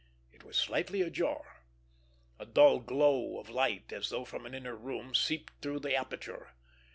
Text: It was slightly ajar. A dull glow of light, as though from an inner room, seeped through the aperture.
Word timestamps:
It 0.31 0.43
was 0.43 0.57
slightly 0.57 1.03
ajar. 1.03 1.61
A 2.39 2.45
dull 2.47 2.79
glow 2.79 3.37
of 3.37 3.51
light, 3.51 3.93
as 3.93 4.09
though 4.09 4.25
from 4.25 4.47
an 4.47 4.55
inner 4.55 4.75
room, 4.75 5.13
seeped 5.13 5.53
through 5.61 5.81
the 5.81 5.93
aperture. 5.93 6.55